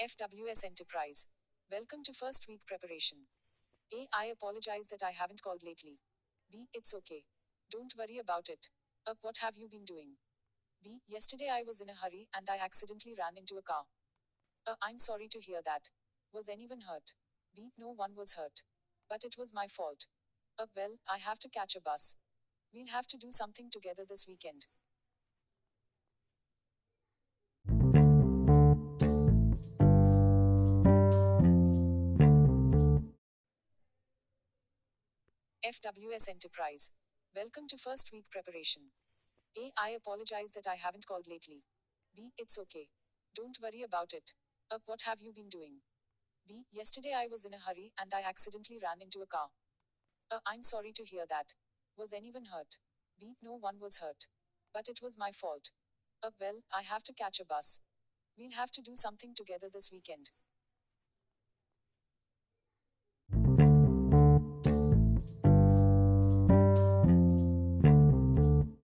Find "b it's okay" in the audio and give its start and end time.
6.50-7.24, 42.16-42.88